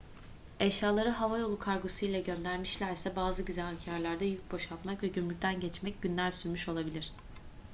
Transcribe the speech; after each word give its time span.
eşyaları 0.59 1.09
havayolu 1.09 1.59
kargosu 1.59 2.05
ile 2.05 2.21
göndermişlerse 2.21 3.15
bazı 3.15 3.43
güzergâhlarda 3.43 4.23
yük 4.23 4.51
boşaltmak 4.51 5.03
ve 5.03 5.07
gümrükten 5.07 5.59
geçmek 5.59 6.01
günler 6.01 6.31
sürmüş 6.31 6.69
olabilir 6.69 7.11